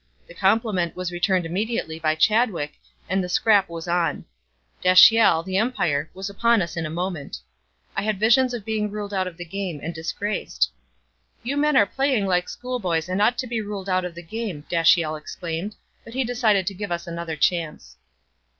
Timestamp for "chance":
17.35-17.97